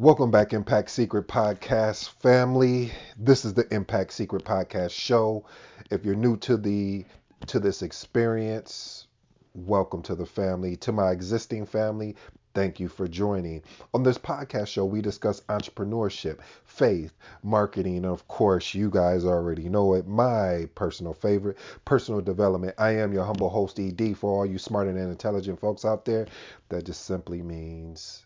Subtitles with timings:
[0.00, 2.90] Welcome back, Impact Secret Podcast family.
[3.18, 5.44] This is the Impact Secret Podcast show.
[5.90, 7.04] If you're new to the
[7.48, 9.08] to this experience,
[9.52, 10.74] welcome to the family.
[10.76, 12.16] To my existing family,
[12.54, 13.62] thank you for joining.
[13.92, 17.12] On this podcast show, we discuss entrepreneurship, faith,
[17.42, 20.06] marketing, and of course, you guys already know it.
[20.06, 22.74] My personal favorite, personal development.
[22.78, 24.16] I am your humble host, ED.
[24.16, 26.26] For all you smart and intelligent folks out there,
[26.70, 28.24] that just simply means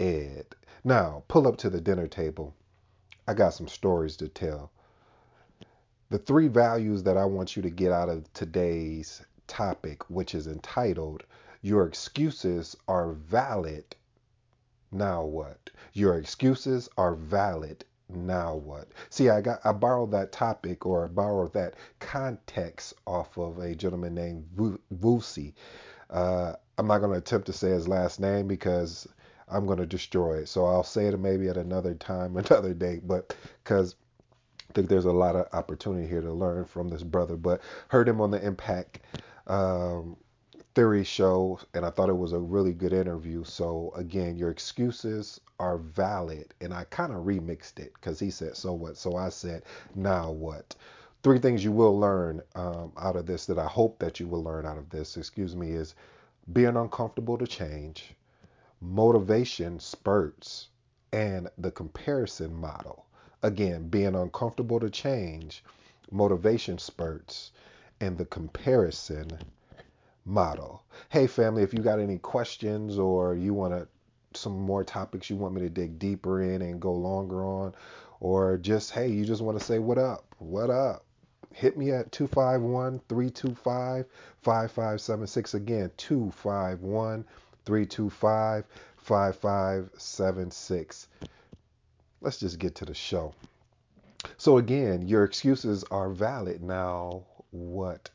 [0.00, 0.46] Ed.
[0.86, 2.54] Now, pull up to the dinner table.
[3.26, 4.70] I got some stories to tell.
[6.10, 10.46] The three values that I want you to get out of today's topic, which is
[10.46, 11.24] entitled,
[11.60, 13.96] Your Excuses Are Valid.
[14.92, 15.70] Now what?
[15.92, 17.84] Your excuses are valid.
[18.08, 18.86] Now what?
[19.10, 23.74] See, I got I borrowed that topic or I borrowed that context off of a
[23.74, 24.48] gentleman named
[24.94, 25.52] Vusi.
[26.10, 29.08] Uh, I'm not going to attempt to say his last name because
[29.48, 30.48] I'm going to destroy it.
[30.48, 33.94] So I'll say it maybe at another time, another date, but because
[34.68, 37.36] I think there's a lot of opportunity here to learn from this brother.
[37.36, 39.00] But heard him on the Impact
[39.46, 40.16] um,
[40.74, 43.44] Theory show, and I thought it was a really good interview.
[43.44, 48.56] So again, your excuses are valid, and I kind of remixed it because he said,
[48.56, 49.62] "So what?" So I said,
[49.94, 50.74] "Now what?"
[51.22, 54.42] Three things you will learn um, out of this that I hope that you will
[54.42, 55.16] learn out of this.
[55.16, 55.94] Excuse me, is
[56.52, 58.14] being uncomfortable to change
[58.80, 60.68] motivation spurts,
[61.12, 63.06] and the comparison model.
[63.42, 65.64] Again, being uncomfortable to change,
[66.10, 67.52] motivation spurts,
[68.00, 69.38] and the comparison
[70.24, 70.82] model.
[71.08, 73.88] Hey, family, if you got any questions or you want to
[74.34, 77.74] some more topics you want me to dig deeper in and go longer on,
[78.20, 81.04] or just hey, you just want to say what up, what up,
[81.52, 84.06] hit me at 251 325
[84.42, 85.54] 5576.
[85.54, 87.24] Again, 251
[87.66, 88.64] 325
[88.96, 91.08] 5576.
[92.20, 93.34] Let's just get to the show.
[94.38, 96.62] So, again, your excuses are valid.
[96.62, 98.10] Now, what?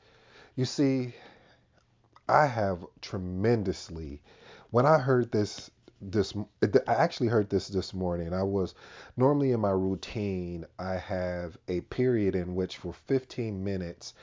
[0.56, 1.14] You see,
[2.28, 4.22] I have tremendously,
[4.72, 5.70] when I heard this,
[6.02, 6.34] this
[6.88, 8.34] I actually heard this this morning.
[8.34, 8.74] I was
[9.18, 14.14] normally in my routine, I have a period in which for 15 minutes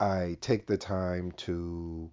[0.00, 2.10] I take the time to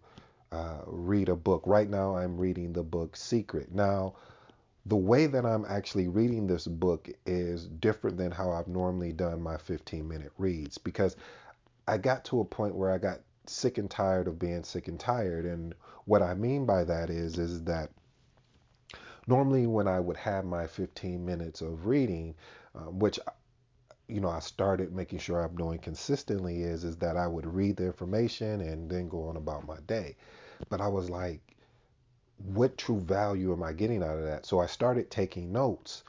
[0.56, 1.64] uh, read a book.
[1.66, 3.74] Right now, I'm reading the book Secret.
[3.74, 4.16] Now,
[4.86, 9.42] the way that I'm actually reading this book is different than how I've normally done
[9.42, 11.18] my 15 minute reads because
[11.88, 15.00] I got to a point where I got sick and tired of being sick and
[15.00, 15.46] tired.
[15.46, 17.90] And what I mean by that is, is that
[19.28, 22.34] normally when I would have my 15 minutes of reading,
[22.76, 23.20] um, which
[24.08, 27.78] you know I started making sure I'm doing consistently, is is that I would read
[27.78, 30.16] the information and then go on about my day.
[30.70, 31.42] But I was like,
[32.54, 34.46] what true value am I getting out of that?
[34.46, 36.04] So I started taking notes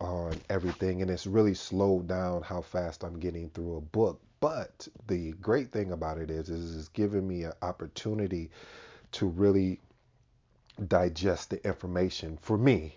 [0.00, 4.20] on everything, and it's really slowed down how fast I'm getting through a book.
[4.40, 8.50] But the great thing about it is, is it's giving me an opportunity
[9.12, 9.80] to really
[10.88, 12.96] digest the information for me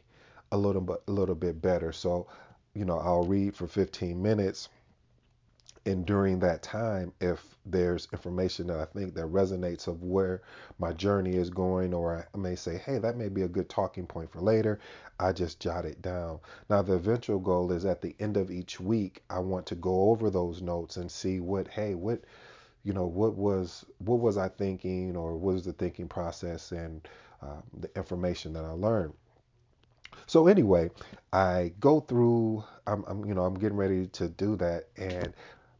[0.51, 1.91] a little bit, a little bit better.
[1.91, 2.27] So,
[2.73, 4.69] you know, I'll read for 15 minutes
[5.85, 10.41] and during that time if there's information that i think that resonates of where
[10.79, 14.05] my journey is going or i may say hey that may be a good talking
[14.05, 14.79] point for later
[15.19, 16.39] i just jot it down
[16.69, 20.09] now the eventual goal is at the end of each week i want to go
[20.09, 22.21] over those notes and see what hey what
[22.83, 27.07] you know what was what was i thinking or what was the thinking process and
[27.41, 29.13] uh, the information that i learned
[30.27, 30.89] so anyway,
[31.31, 32.63] I go through.
[32.87, 35.33] I'm, I'm, you know, I'm getting ready to do that, and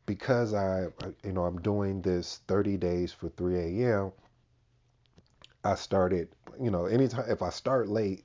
[0.06, 0.88] because I,
[1.24, 4.12] you know, I'm doing this 30 days for 3 a.m.
[5.66, 6.30] I started,
[6.62, 8.24] you know, anytime if I start late,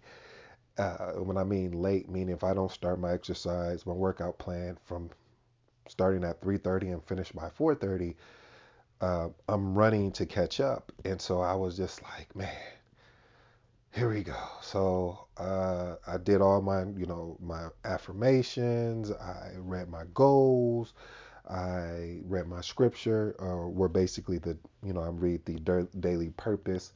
[0.78, 4.78] uh, when I mean late, meaning if I don't start my exercise, my workout plan
[4.84, 5.11] from
[5.88, 8.17] starting at 3:30 and finish by 4:30,
[9.00, 12.50] uh, I'm running to catch up, and so I was just like, man,
[13.93, 14.37] here we go.
[14.62, 19.11] So uh, I did all my, you know, my affirmations.
[19.11, 20.94] I read my goals.
[21.49, 26.93] I read my scripture, uh, where basically the, you know, I read the daily purpose.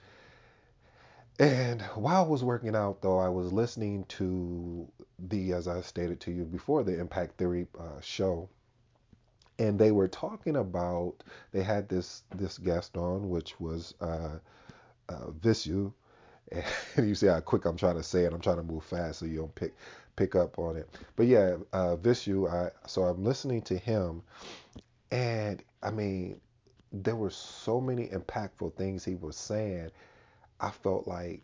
[1.38, 4.87] And while I was working out, though, I was listening to
[5.19, 8.49] the, as I stated to you before, the Impact Theory uh, show,
[9.58, 11.14] and they were talking about.
[11.52, 14.38] They had this this guest on, which was uh,
[15.08, 15.93] uh, Visu,
[16.96, 18.32] and you see how quick I'm trying to say it.
[18.32, 19.75] I'm trying to move fast so you don't pick
[20.16, 20.88] pick up on it.
[21.16, 24.22] But yeah, uh, Vishu, I so I'm listening to him,
[25.10, 26.40] and I mean,
[26.92, 29.90] there were so many impactful things he was saying.
[30.60, 31.42] I felt like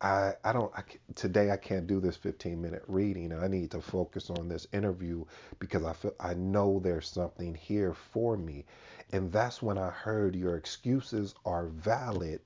[0.00, 0.82] I, I don't I,
[1.14, 5.24] today I can't do this 15 minute reading I need to focus on this interview
[5.58, 8.66] because I feel I know there's something here for me
[9.12, 12.40] and that's when I heard your excuses are valid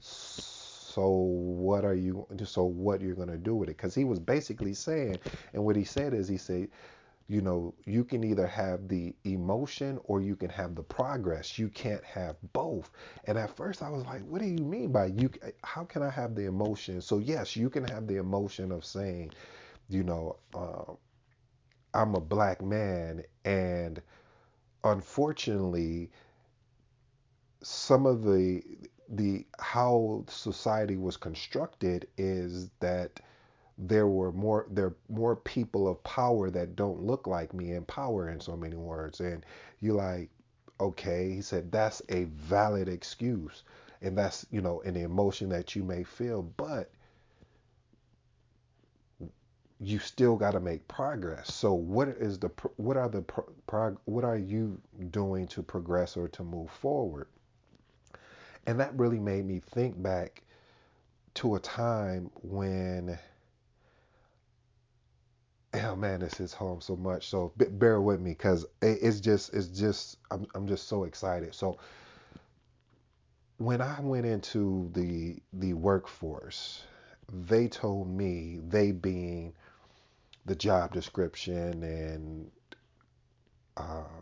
[0.00, 0.51] so
[1.00, 4.74] what are you so what you're going to do with it because he was basically
[4.74, 5.16] saying
[5.54, 6.68] and what he said is he said
[7.28, 11.58] you know, you can either have the emotion or you can have the progress.
[11.58, 12.90] You can't have both.
[13.24, 15.30] And at first I was like, what do you mean by you?
[15.62, 17.00] How can I have the emotion?
[17.00, 19.32] So, yes, you can have the emotion of saying,
[19.88, 20.92] you know, uh,
[21.94, 23.24] I'm a black man.
[23.44, 24.02] And
[24.84, 26.10] unfortunately,
[27.62, 28.62] some of the
[29.12, 33.20] the how society was constructed is that
[33.76, 37.84] there were more there are more people of power that don't look like me in
[37.84, 39.20] power in so many words.
[39.20, 39.44] And
[39.80, 40.30] you're like
[40.80, 43.64] okay he said that's a valid excuse.
[44.00, 46.90] And that's you know an emotion that you may feel but
[49.78, 51.52] you still got to make progress.
[51.52, 53.24] So what is the what are the
[54.06, 54.80] what are you
[55.10, 57.26] doing to progress or to move forward
[58.66, 60.42] and that really made me think back
[61.34, 63.18] to a time when
[65.74, 67.28] oh man, this is home so much.
[67.28, 71.54] So bear with me because it's just, it's just, I'm, I'm just so excited.
[71.54, 71.78] So
[73.58, 76.82] when I went into the the workforce,
[77.32, 79.54] they told me, they being
[80.44, 82.50] the job description and
[83.76, 84.20] uh,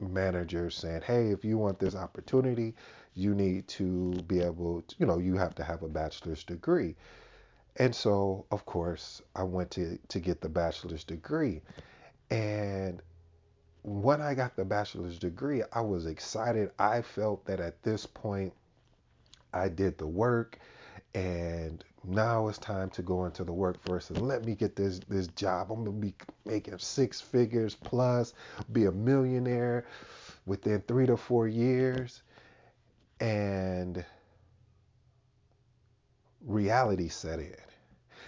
[0.00, 2.74] managers saying, hey, if you want this opportunity,
[3.18, 6.94] you need to be able to, you know, you have to have a bachelor's degree.
[7.76, 11.60] And so, of course, I went to, to get the bachelor's degree.
[12.30, 13.02] And
[13.82, 16.70] when I got the bachelor's degree, I was excited.
[16.78, 18.52] I felt that at this point,
[19.52, 20.58] I did the work
[21.14, 25.26] and now it's time to go into the workforce and let me get this this
[25.28, 25.72] job.
[25.72, 26.14] I'm gonna be
[26.44, 28.34] making six figures plus,
[28.72, 29.86] be a millionaire
[30.46, 32.22] within three to four years,
[33.20, 34.04] and
[36.46, 37.54] reality set in.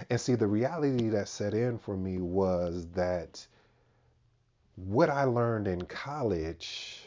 [0.09, 3.47] And see, the reality that set in for me was that
[4.77, 7.07] what I learned in college,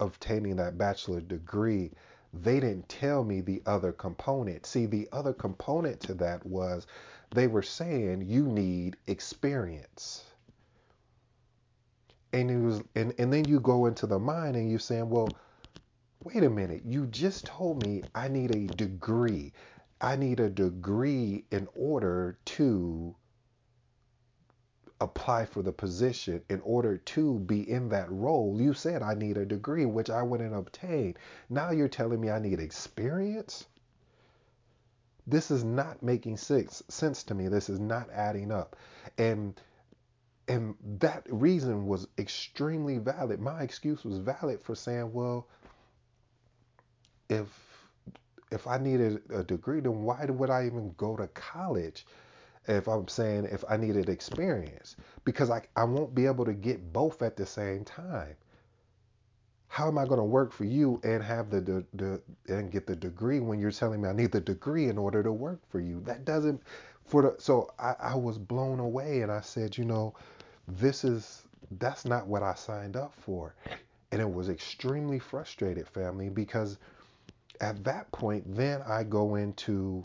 [0.00, 1.90] obtaining that bachelor degree,
[2.34, 4.66] they didn't tell me the other component.
[4.66, 6.86] See, the other component to that was
[7.30, 10.24] they were saying you need experience.
[12.34, 15.28] And it was and, and then you go into the mind and you're saying, well,
[16.22, 19.52] wait a minute, you just told me I need a degree.
[20.00, 23.14] I need a degree in order to
[25.00, 28.60] apply for the position in order to be in that role.
[28.60, 31.16] You said I need a degree, which I wouldn't obtain.
[31.48, 33.66] Now you're telling me I need experience?
[35.26, 37.48] This is not making sense, sense to me.
[37.48, 38.76] This is not adding up.
[39.18, 39.60] And
[40.48, 43.38] and that reason was extremely valid.
[43.38, 45.46] My excuse was valid for saying, well,
[47.28, 47.46] if
[48.50, 52.06] if I needed a degree, then why would I even go to college?
[52.66, 56.92] If I'm saying if I needed experience, because I, I won't be able to get
[56.92, 58.36] both at the same time.
[59.68, 62.22] How am I going to work for you and have the, the, the
[62.54, 65.32] and get the degree when you're telling me I need the degree in order to
[65.32, 66.00] work for you?
[66.04, 66.62] That doesn't
[67.04, 70.14] for the so I, I was blown away and I said, you know,
[70.66, 71.42] this is
[71.78, 73.54] that's not what I signed up for.
[74.12, 76.78] And it was extremely frustrated, family, because
[77.60, 80.04] at that point, then I go into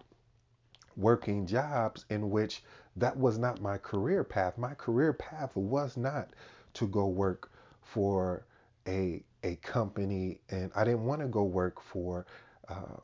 [0.96, 2.64] working jobs in which
[2.96, 4.58] that was not my career path.
[4.58, 6.30] My career path was not
[6.76, 8.46] to go work for
[8.88, 12.26] a a company, and I didn't want to go work for
[12.70, 12.98] uh,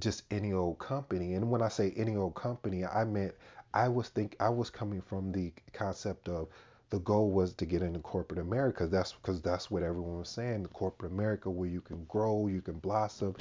[0.00, 1.34] just any old company.
[1.34, 3.34] And when I say any old company, I meant
[3.74, 6.48] I was think I was coming from the concept of
[6.90, 8.86] the goal was to get into corporate America.
[8.86, 10.66] That's because that's what everyone was saying.
[10.72, 13.36] Corporate America where you can grow, you can blossom,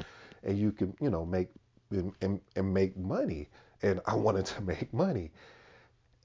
[0.48, 1.50] and you can you know make
[1.92, 3.50] and, and, make money.
[3.82, 5.32] And I wanted to make money.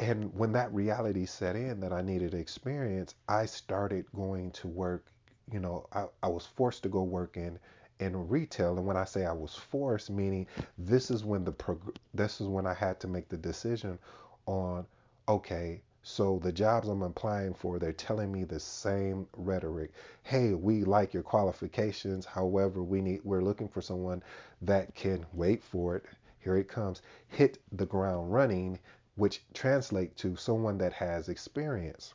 [0.01, 5.07] And when that reality set in that I needed experience, I started going to work.
[5.53, 7.59] You know, I, I was forced to go work in
[8.01, 8.77] in retail.
[8.79, 10.47] And when I say I was forced, meaning
[10.79, 13.99] this is when the prog- this is when I had to make the decision
[14.47, 14.87] on
[15.29, 19.93] okay, so the jobs I'm applying for, they're telling me the same rhetoric.
[20.25, 22.27] Hey, we like your qualifications.
[22.27, 24.23] However, we need we're looking for someone
[24.63, 26.05] that can wait for it.
[26.41, 27.03] Here it comes.
[27.29, 28.81] Hit the ground running,
[29.15, 32.15] which translate to someone that has experience.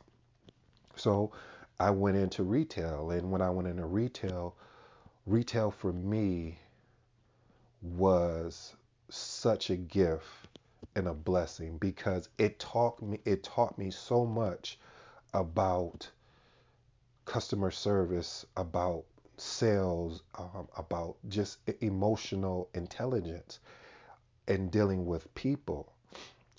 [0.94, 1.32] So
[1.80, 4.54] I went into retail and when I went into retail,
[5.24, 6.58] retail for me
[7.80, 8.74] was
[9.08, 10.47] such a gift
[10.94, 14.78] and a blessing because it taught me it taught me so much
[15.34, 16.10] about
[17.24, 19.04] customer service, about
[19.36, 23.60] sales, um, about just emotional intelligence
[24.48, 25.92] and dealing with people.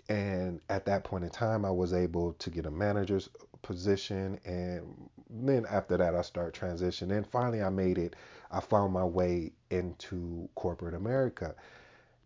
[0.09, 3.29] And at that point in time, I was able to get a manager's
[3.61, 4.39] position.
[4.45, 7.17] And then after that, I started transitioning.
[7.17, 8.15] And finally, I made it.
[8.51, 11.55] I found my way into corporate America.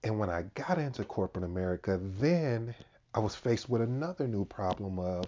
[0.03, 2.75] And when I got into corporate America, then
[3.13, 5.25] I was faced with another new problem of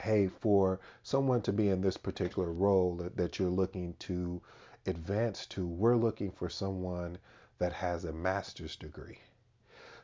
[0.00, 4.40] hey, for someone to be in this particular role that, that you're looking to
[4.86, 7.18] advance to, we're looking for someone
[7.58, 9.18] that has a master's degree.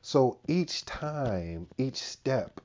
[0.02, 2.60] So each time, each step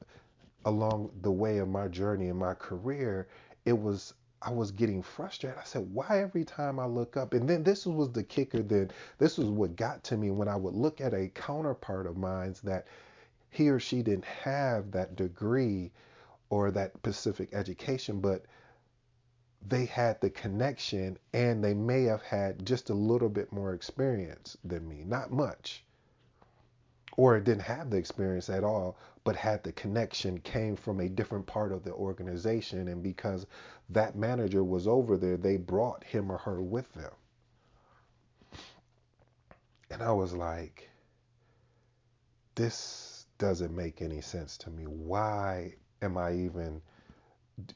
[0.66, 3.28] along the way of my journey in my career,
[3.66, 5.60] it was I was getting frustrated.
[5.60, 7.34] I said, why every time I look up?
[7.34, 8.62] And then this was the kicker.
[8.62, 12.18] Then this was what got to me when I would look at a counterpart of
[12.18, 12.88] mine that
[13.50, 15.92] he or she didn't have that degree
[16.50, 18.46] or that specific education, but
[19.68, 24.56] they had the connection and they may have had just a little bit more experience
[24.64, 25.84] than me, not much.
[27.18, 31.46] Or didn't have the experience at all, but had the connection, came from a different
[31.46, 32.88] part of the organization.
[32.88, 33.46] And because
[33.90, 37.12] that manager was over there, they brought him or her with them.
[39.92, 40.90] And I was like,
[42.56, 44.84] this doesn't make any sense to me.
[44.84, 46.82] Why am I even,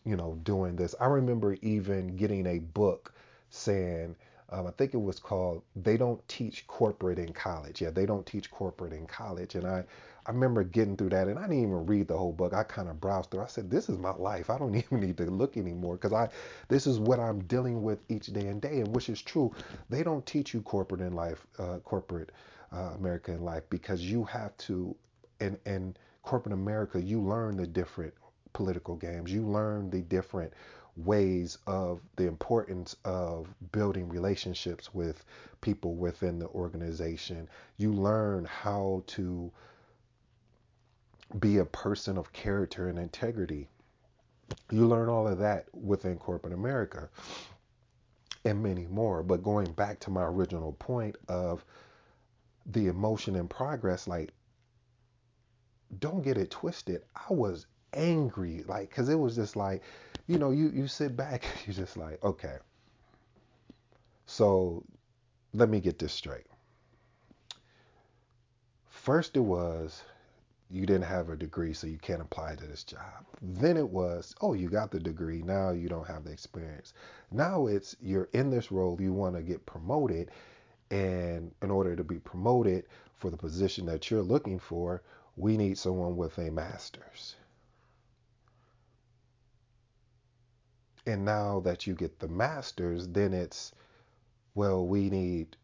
[0.05, 0.93] you know, doing this?
[0.99, 3.13] I remember even getting a book
[3.49, 4.15] saying,
[4.53, 8.25] um, I think it was called "They Don't Teach Corporate in College." Yeah, they don't
[8.25, 9.83] teach corporate in college, and I,
[10.27, 12.53] I remember getting through that, and I didn't even read the whole book.
[12.53, 13.41] I kind of browsed through.
[13.41, 14.51] I said, "This is my life.
[14.51, 16.29] I don't even need to look anymore because I,
[16.67, 19.51] this is what I'm dealing with each day and day, and which is true.
[19.89, 22.31] They don't teach you corporate in life, uh, corporate
[22.71, 24.95] uh, America in life, because you have to,
[25.39, 28.13] and and corporate America, you learn the different
[28.53, 29.31] political games.
[29.31, 30.53] You learn the different
[30.95, 35.23] ways of the importance of building relationships with
[35.61, 37.49] people within the organization.
[37.77, 39.51] You learn how to
[41.39, 43.67] be a person of character and integrity.
[44.71, 47.09] You learn all of that within corporate America
[48.45, 49.23] and many more.
[49.23, 51.65] But going back to my original point of
[52.67, 54.31] the emotion and progress, like,
[55.99, 57.03] don't get it twisted.
[57.15, 59.81] I was angry, like, because it was just like,
[60.27, 62.57] you know, you, you sit back, you're just like, okay,
[64.25, 64.83] so
[65.53, 66.47] let me get this straight.
[68.89, 70.01] First, it was
[70.73, 73.25] you didn't have a degree, so you can't apply to this job.
[73.41, 76.93] Then it was, oh, you got the degree, now you don't have the experience.
[77.31, 80.31] Now it's you're in this role, you want to get promoted,
[80.89, 82.85] and in order to be promoted
[83.17, 85.03] for the position that you're looking for,
[85.35, 87.35] we need someone with a master's.
[91.05, 93.73] And now that you get the master's, then it's,
[94.55, 95.57] well, we need.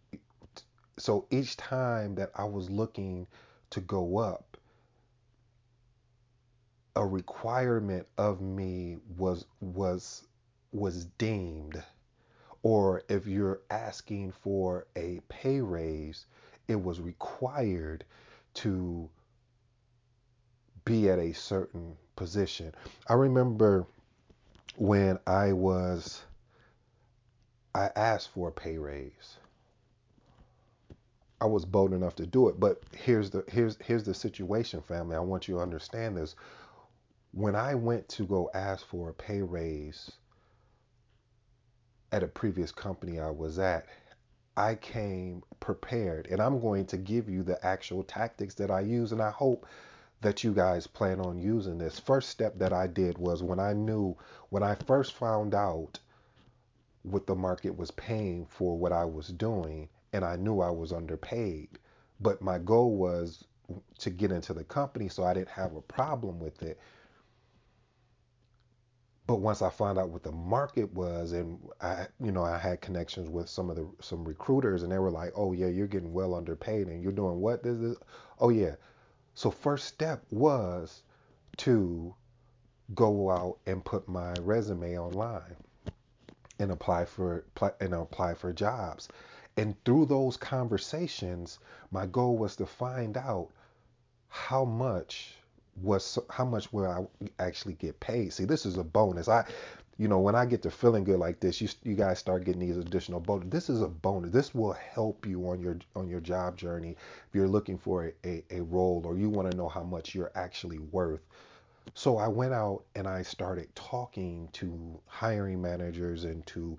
[0.98, 3.28] So each time that I was looking
[3.72, 4.58] to go up,
[6.96, 10.24] a requirement of me was was
[10.74, 11.82] was deemed
[12.62, 16.26] or if you're asking for a pay raise
[16.68, 18.04] it was required
[18.54, 19.10] to
[20.86, 22.74] be at a certain position
[23.08, 23.86] i remember
[24.80, 26.22] when i was
[27.76, 29.38] i asked for a pay raise
[31.42, 32.60] I was bold enough to do it.
[32.60, 35.16] But here's the here's here's the situation, family.
[35.16, 36.36] I want you to understand this
[37.32, 40.12] when I went to go ask for a pay raise
[42.12, 43.86] at a previous company I was at,
[44.58, 49.12] I came prepared and I'm going to give you the actual tactics that I use
[49.12, 49.68] and I hope
[50.22, 52.00] that you guys plan on using this.
[52.00, 54.18] First step that I did was when I knew
[54.50, 56.00] when I first found out
[57.04, 60.92] what the market was paying for what I was doing and I knew I was
[60.92, 61.80] underpaid.
[62.20, 63.46] But my goal was
[64.00, 66.80] to get into the company so I didn't have a problem with it
[69.30, 72.82] but once I found out what the market was, and I, you know, I had
[72.82, 76.14] connections with some of the some recruiters, and they were like, "Oh yeah, you're getting
[76.14, 77.62] well underpaid, and you're doing what?
[77.62, 77.96] This is,
[78.40, 78.74] oh yeah."
[79.40, 81.02] So first step was
[81.60, 82.14] to
[82.94, 85.56] go out and put my resume online
[86.60, 87.46] and apply for
[87.80, 89.08] and apply for jobs.
[89.56, 93.48] And through those conversations, my goal was to find out
[94.28, 95.36] how much
[95.82, 98.34] was how much will I actually get paid?
[98.34, 99.30] See, this is a bonus.
[99.30, 99.46] I
[100.00, 102.62] you know, when I get to feeling good like this, you you guys start getting
[102.62, 103.50] these additional bonus.
[103.50, 104.32] This is a bonus.
[104.32, 108.14] This will help you on your on your job journey if you're looking for a,
[108.26, 111.22] a, a role or you want to know how much you're actually worth.
[111.96, 116.78] So I went out and I started talking to hiring managers and to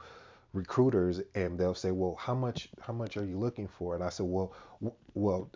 [0.55, 4.09] recruiters and they'll say, "Well, how much how much are you looking for?" And I
[4.09, 5.51] said, "Well, w- well,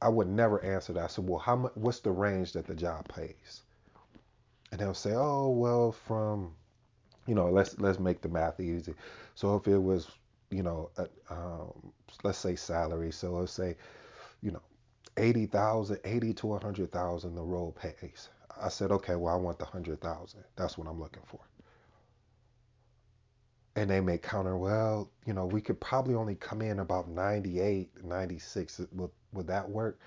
[0.00, 1.04] I would never answer that.
[1.04, 3.62] I said, "Well, how much what's the range that the job pays?"
[4.76, 6.52] And they'll say, "Oh, well, from
[7.26, 8.92] you know, let's let's make the math easy.
[9.34, 10.10] So if it was,
[10.50, 10.90] you know,
[11.30, 13.76] um, let's say salary, so let's say,
[14.42, 14.60] you know,
[15.16, 18.28] 80,000, 80 to 100,000 the role pays.
[18.60, 20.44] I said, okay, well, I want the 100,000.
[20.56, 21.40] That's what I'm looking for.
[23.76, 28.04] And they may counter, well, you know, we could probably only come in about 98,
[28.04, 28.82] 96.
[28.92, 29.98] Would, would that work?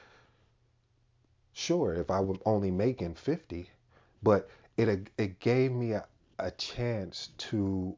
[1.54, 3.68] Sure, if I was only making 50,
[4.22, 4.48] but
[4.80, 6.06] it it gave me a,
[6.40, 7.96] a chance to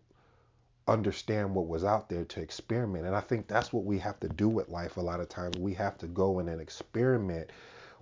[0.87, 3.05] understand what was out there to experiment.
[3.05, 5.57] And I think that's what we have to do with life a lot of times.
[5.57, 7.51] We have to go in and experiment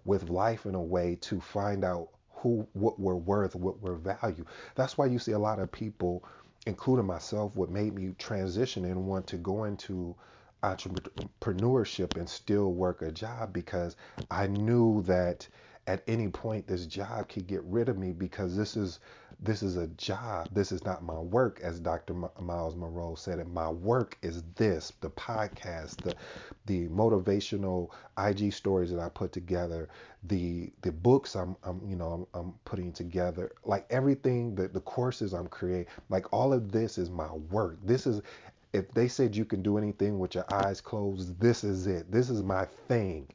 [0.05, 4.45] with life in a way to find out who what we're worth, what we're value.
[4.75, 6.23] That's why you see a lot of people,
[6.65, 10.15] including myself, what made me transition and want to go into
[10.63, 13.95] entrepreneurship and still work a job because
[14.31, 15.47] I knew that
[15.87, 18.99] at any point this job could get rid of me because this is
[19.41, 20.49] this is a job.
[20.51, 23.47] This is not my work as dr Myles munroe said it.
[23.47, 26.15] My work is this the podcast the
[26.65, 27.89] the motivational
[28.27, 29.87] ig stories that i put together
[30.23, 34.81] the the books i'm, I'm you know I'm, I'm putting together like everything that the
[34.81, 37.77] courses i'm creating like all of this is my work.
[37.83, 38.21] This is
[38.73, 42.11] if they said you can do anything with your eyes closed this is it.
[42.11, 43.27] This is my thing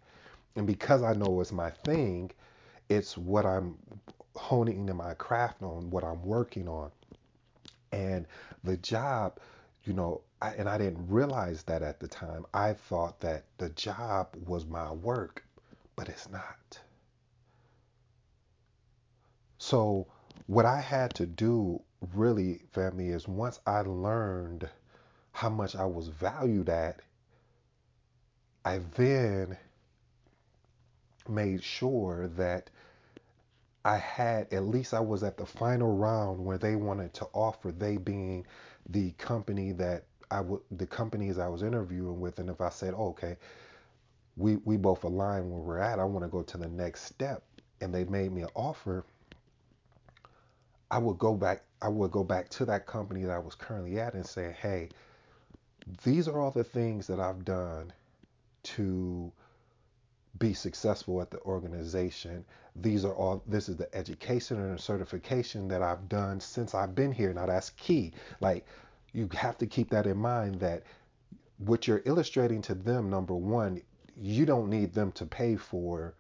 [0.56, 2.30] and because I know it's my thing,
[2.88, 3.76] it's what I'm
[4.36, 6.90] honing in my craft on, what I'm working on.
[7.92, 8.26] And
[8.62, 9.38] the job,
[9.84, 12.44] you know, I, and I didn't realize that at the time.
[12.52, 15.44] I thought that the job was my work,
[15.96, 16.78] but it's not.
[19.58, 20.06] So,
[20.46, 21.80] what I had to do
[22.12, 24.68] really, family, is once I learned
[25.32, 27.00] how much I was valued at,
[28.64, 29.56] I then
[31.28, 32.70] made sure that
[33.84, 37.72] I had at least I was at the final round where they wanted to offer
[37.72, 38.46] they being
[38.88, 42.38] the company that I would the companies I was interviewing with.
[42.38, 43.36] And if I said oh, okay
[44.36, 45.98] we we both align where we're at.
[45.98, 47.42] I want to go to the next step
[47.80, 49.04] and they made me an offer
[50.90, 53.98] I would go back I would go back to that company that I was currently
[54.00, 54.88] at and say hey
[56.04, 57.92] these are all the things that I've done
[58.64, 59.30] to
[60.38, 62.44] be successful at the organization.
[62.76, 67.12] These are all this is the education and certification that I've done since I've been
[67.12, 67.32] here.
[67.32, 68.12] Now that's key.
[68.40, 68.66] Like
[69.12, 70.82] you have to keep that in mind that
[71.58, 73.80] what you're illustrating to them, number one,
[74.16, 76.14] you don't need them to pay for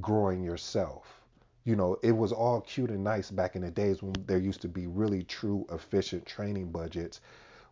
[0.00, 1.22] growing yourself.
[1.64, 4.62] You know, it was all cute and nice back in the days when there used
[4.62, 7.20] to be really true efficient training budgets,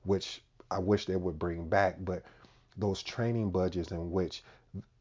[0.05, 2.23] which I wish they would bring back, but
[2.77, 4.43] those training budgets in which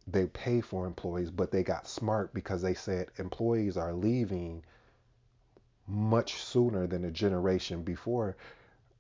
[0.08, 4.64] they pay for employees, but they got smart because they said employees are leaving
[5.88, 8.36] much sooner than the generation before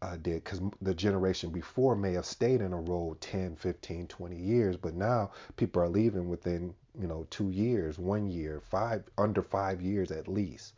[0.01, 4.35] uh, did because the generation before may have stayed in a role 10 15 20
[4.35, 9.41] years but now people are leaving within you know two years one year five under
[9.41, 10.73] five years at least.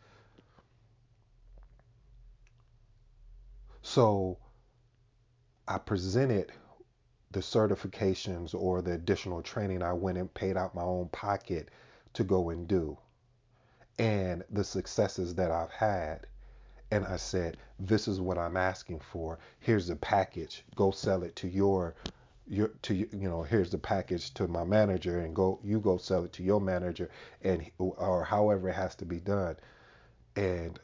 [3.81, 4.37] So
[5.67, 6.51] i presented
[7.31, 11.69] the certifications or the additional training I went and paid out my own pocket
[12.13, 12.97] to go and do,
[13.99, 16.27] and the successes that I've had.
[16.89, 19.39] And I said, This is what I'm asking for.
[19.59, 20.63] Here's the package.
[20.75, 21.95] Go sell it to your
[22.47, 26.23] your to you know here's the package to my manager and go you go sell
[26.23, 27.09] it to your manager
[27.43, 29.55] and or however it has to be done
[30.37, 30.79] and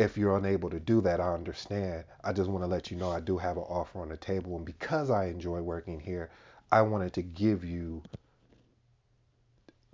[0.00, 2.04] if you're unable to do that, I understand.
[2.24, 4.56] I just want to let you know I do have an offer on the table.
[4.56, 6.30] And because I enjoy working here,
[6.72, 8.02] I wanted to give you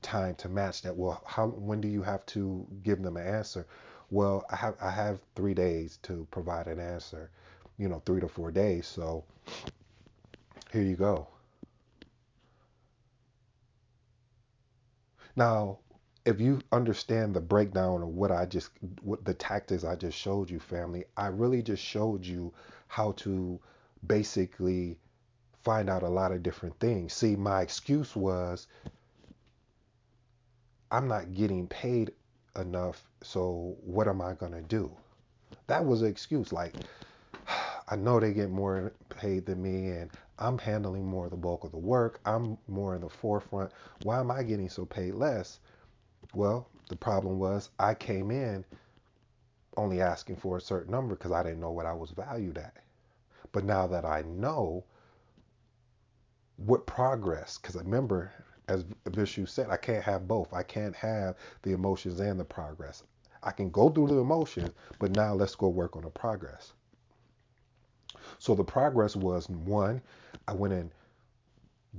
[0.03, 0.97] time to match that.
[0.97, 3.66] Well, how when do you have to give them an answer?
[4.09, 7.31] Well, I have I have three days to provide an answer,
[7.77, 8.87] you know, three to four days.
[8.87, 9.25] So
[10.73, 11.27] here you go.
[15.35, 15.81] Now,
[16.27, 18.71] if you understand the breakdown of what I just,
[19.03, 22.53] what the tactics I just showed you, family, I really just showed you
[22.89, 23.61] how to
[24.07, 24.99] basically
[25.62, 27.12] find out a lot of different things.
[27.12, 28.67] See, my excuse was
[30.91, 32.11] I'm not getting paid
[32.57, 34.91] enough, so what am I going to do?
[35.69, 36.53] That was an excuse.
[36.53, 36.75] Like,
[37.89, 40.11] I know they get more paid than me and
[40.41, 42.19] I'm handling more of the bulk of the work.
[42.27, 43.71] I'm more in the forefront.
[44.03, 45.61] Why am I getting so paid less?
[46.37, 48.62] Well, the problem was I came in
[49.79, 52.77] only asking for a certain number because I didn't know what I was valued at.
[53.53, 54.85] But now that I know
[56.59, 58.31] what progress, because I remember,
[58.68, 60.53] as Vishu said, I can't have both.
[60.53, 63.03] I can't have the emotions and the progress.
[63.42, 66.75] I can go through the emotions, but now let's go work on the progress.
[68.38, 70.03] So the progress was one,
[70.46, 70.90] I went and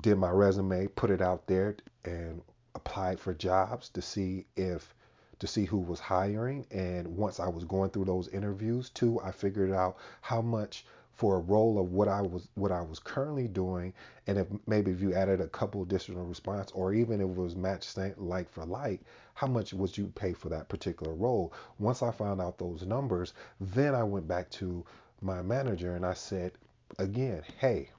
[0.02, 2.44] did my resume, put it out there, and
[2.76, 4.94] applied for jobs to see if
[5.40, 6.66] to see who was hiring.
[6.72, 10.86] And once I was going through those interviews, too, I figured out how much
[11.18, 13.92] for a role of what I was what I was currently doing,
[14.28, 17.56] and if maybe if you added a couple additional response, or even if it was
[17.56, 19.02] matched like for like,
[19.34, 21.54] how much would you pay for that particular role?
[21.80, 24.86] Once I found out those numbers, then I went back to
[25.22, 26.52] my manager and I said,
[27.00, 27.90] again, hey,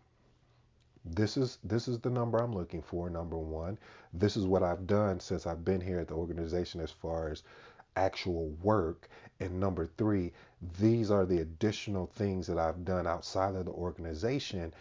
[1.14, 3.08] this is this is the number I'm looking for.
[3.10, 3.78] Number one,
[4.12, 7.42] this is what I've done since I've been here at the organization as far as
[7.96, 9.08] actual work.
[9.40, 10.32] And number three,
[10.80, 14.72] these are the additional things that I've done outside of the organization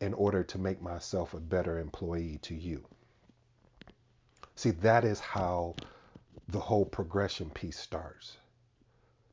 [0.00, 2.84] in order to make myself a better employee to you.
[4.54, 5.74] See, that is how
[6.48, 8.36] the whole progression piece starts.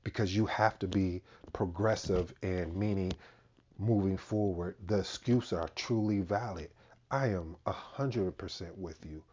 [0.04, 1.22] Because you have to be
[1.54, 3.14] progressive in meaning
[3.86, 6.70] moving forward, the excuses are truly valid.
[7.12, 9.24] I am 100% with you.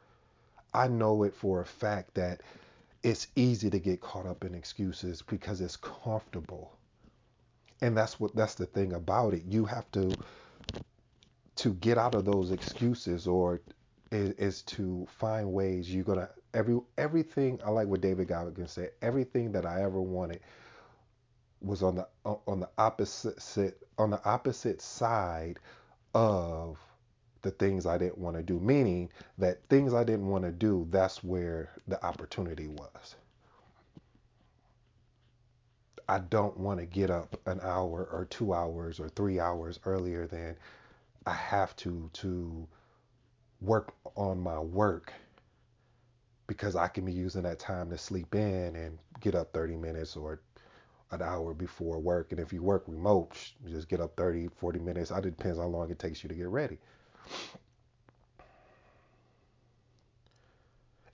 [0.74, 2.42] I know it for a fact that
[3.02, 6.72] it's easy to get caught up in excuses because it's comfortable.
[7.80, 9.44] And that's what that's the thing about it.
[9.46, 10.12] You have to
[11.56, 13.60] to get out of those excuses or
[14.12, 18.90] is, is to find ways you're gonna every everything I like what David Goggins said,
[19.02, 20.40] everything that I ever wanted
[21.60, 25.58] was on the on the opposite on the opposite side
[26.14, 26.78] of
[27.42, 28.58] the things I didn't want to do.
[28.58, 33.16] Meaning that things I didn't want to do, that's where the opportunity was.
[36.08, 40.26] I don't want to get up an hour or two hours or three hours earlier
[40.26, 40.56] than
[41.26, 42.66] I have to to
[43.60, 45.12] work on my work
[46.46, 50.16] because I can be using that time to sleep in and get up 30 minutes
[50.16, 50.40] or
[51.12, 52.30] an hour before work.
[52.32, 55.10] And if you work remote, you just get up 30, 40 minutes.
[55.10, 56.78] It depends how long it takes you to get ready.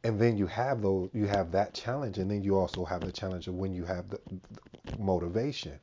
[0.05, 3.11] And then you have those, you have that challenge, and then you also have the
[3.13, 4.21] challenge of when you have the,
[4.85, 5.79] the motivation.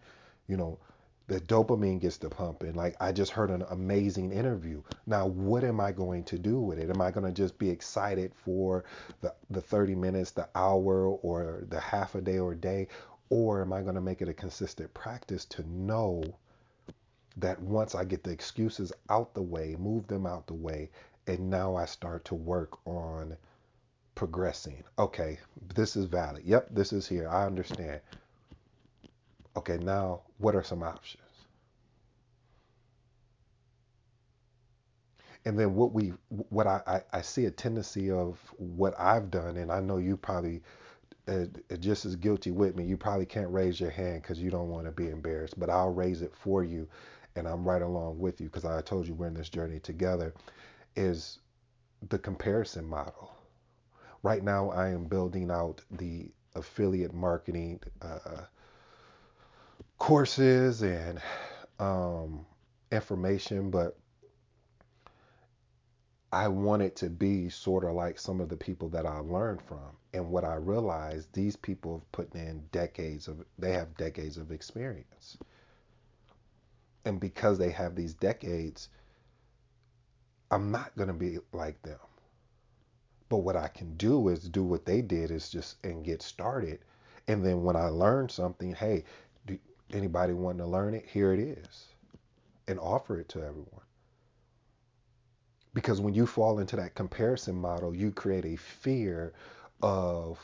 [0.47, 0.79] You know,
[1.27, 2.73] the dopamine gets to pumping.
[2.73, 4.81] Like I just heard an amazing interview.
[5.05, 6.89] Now, what am I going to do with it?
[6.89, 8.85] Am I going to just be excited for
[9.21, 12.87] the the 30 minutes, the hour, or the half a day or day,
[13.29, 16.23] or am I going to make it a consistent practice to know
[17.37, 20.89] that once I get the excuses out the way, move them out the way,
[21.27, 23.35] and now I start to work on
[24.15, 24.83] progressing.
[24.99, 25.39] Okay,
[25.75, 26.43] this is valid.
[26.45, 27.27] Yep, this is here.
[27.29, 28.01] I understand.
[29.55, 31.23] Okay, now what are some options?
[35.45, 36.13] And then what we,
[36.49, 40.15] what I, I, I see a tendency of what I've done, and I know you
[40.15, 40.61] probably
[41.79, 42.83] just as guilty with me.
[42.83, 45.93] You probably can't raise your hand because you don't want to be embarrassed, but I'll
[45.93, 46.87] raise it for you,
[47.35, 50.33] and I'm right along with you because I told you we're in this journey together.
[50.95, 51.39] Is
[52.09, 53.31] the comparison model.
[54.21, 58.43] Right now, I am building out the affiliate marketing uh,
[59.97, 61.21] courses and
[61.79, 62.45] um,
[62.91, 63.97] information, but
[66.33, 69.95] I wanted to be sort of like some of the people that I learned from.
[70.15, 74.51] And what I realized, these people have put in decades of, they have decades of
[74.51, 75.37] experience.
[77.05, 78.89] And because they have these decades,
[80.49, 81.99] I'm not going to be like them.
[83.29, 86.79] But what I can do is do what they did is just and get started.
[87.27, 89.03] And then when I learn something, hey,
[89.45, 89.59] do
[89.91, 91.05] anybody want to learn it?
[91.05, 91.89] Here it is.
[92.67, 93.82] And offer it to everyone.
[95.73, 99.33] Because when you fall into that comparison model, you create a fear
[99.81, 100.39] of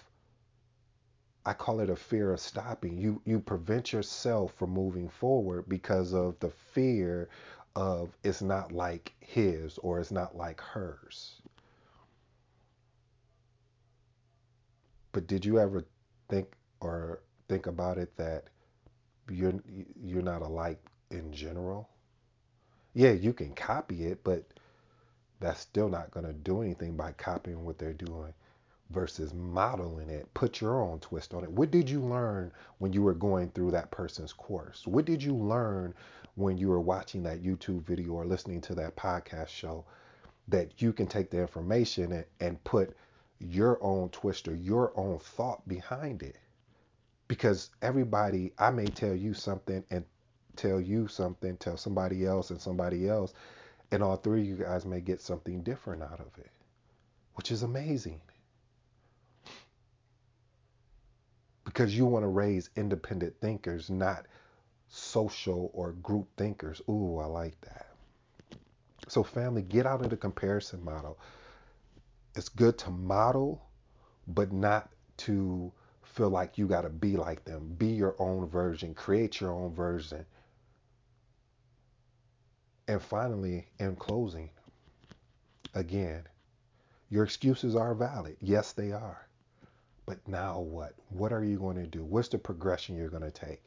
[1.45, 2.97] I call it a fear of stopping.
[2.97, 7.29] You you prevent yourself from moving forward because of the fear
[7.75, 11.41] of it's not like his or it's not like hers.
[15.11, 15.85] But did you ever
[16.27, 18.45] think or think about it that
[19.29, 19.53] you're
[20.01, 21.89] you're not alike in general?
[22.93, 24.45] Yeah, you can copy it, but
[25.39, 28.33] that's still not going to do anything by copying what they're doing.
[28.91, 30.31] versus modeling it.
[30.33, 31.51] Put your own twist on it.
[31.51, 34.87] What did you learn when you were going through that person's course?
[34.87, 35.93] What did you learn
[36.35, 39.85] when you were watching that YouTube video or listening to that podcast show
[40.47, 42.95] that you can take the information and, and put
[43.39, 46.35] your own twist or your own thought behind it?
[47.27, 50.03] Because everybody, I may tell you something and
[50.55, 53.33] tell you something, tell somebody else and somebody else,
[53.91, 56.51] and all three of you guys may get something different out of it,
[57.35, 58.21] which is amazing.
[61.69, 64.25] because you want to raise independent thinkers, not
[64.87, 66.81] social or group thinkers.
[66.89, 67.85] Ooh, I like that.
[69.07, 71.19] So, family, get out of the comparison model.
[72.35, 73.61] It's good to model,
[74.27, 75.71] but not to
[76.01, 77.75] feel like you got to be like them.
[77.77, 80.25] Be your own version, create your own version.
[82.89, 84.49] And finally, in closing,
[85.75, 86.23] again,
[87.11, 88.37] your excuses are valid.
[88.41, 89.27] Yes, they are.
[90.07, 90.95] But now what?
[91.09, 92.03] What are you going to do?
[92.03, 93.61] What's the progression you're going to take?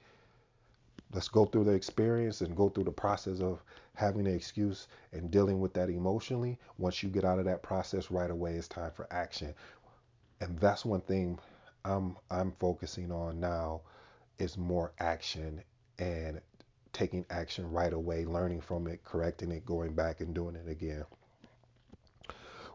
[1.13, 3.63] Let's go through the experience and go through the process of
[3.95, 6.59] having an excuse and dealing with that emotionally.
[6.79, 9.55] Once you get out of that process right away, it's time for action.
[10.41, 11.39] And that's one thing
[11.85, 13.83] I'm I'm focusing on now
[14.41, 15.63] is more action
[16.01, 16.41] and
[16.93, 21.05] taking action right away, learning from it, correcting it, going back and doing it again.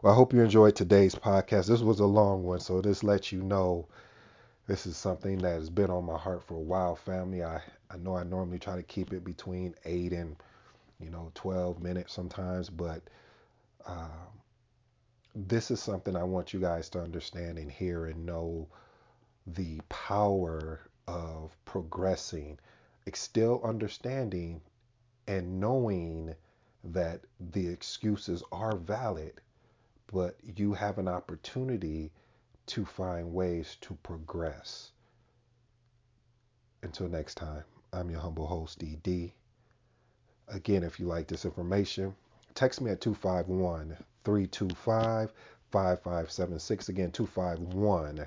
[0.02, 1.66] Well, I hope you enjoyed today's podcast.
[1.66, 3.86] This was a long one, so this lets you know
[4.68, 7.42] this is something that has been on my heart for a while, family.
[7.42, 10.36] I, I know I normally try to keep it between 8 and,
[11.00, 13.02] you know, 12 minutes sometimes, but
[13.86, 14.10] um,
[15.34, 18.68] this is something I want you guys to understand and hear and know
[19.46, 22.58] the power of progressing,
[23.16, 24.60] still understanding
[25.26, 26.34] and knowing
[26.84, 27.20] that
[27.52, 29.40] the excuses are valid
[30.12, 32.10] but you have an opportunity
[32.66, 34.92] to find ways to progress.
[36.82, 39.32] Until next time, I'm your humble host, DD.
[40.48, 42.14] Again, if you like this information,
[42.54, 45.32] text me at 251 325
[45.70, 46.88] 5576.
[46.88, 48.26] Again, 251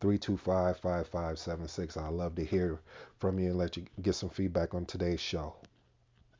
[0.00, 1.96] 325 5576.
[1.96, 2.80] I'd love to hear
[3.18, 5.56] from you and let you get some feedback on today's show.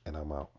[0.07, 0.51] And I'm out.